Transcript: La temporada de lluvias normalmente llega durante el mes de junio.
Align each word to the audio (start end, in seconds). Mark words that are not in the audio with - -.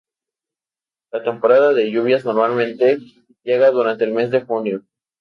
La 1.11 1.21
temporada 1.21 1.73
de 1.73 1.91
lluvias 1.91 2.25
normalmente 2.25 2.97
llega 3.43 3.69
durante 3.69 4.03
el 4.03 4.13
mes 4.13 4.31
de 4.31 4.41
junio. 4.41 4.81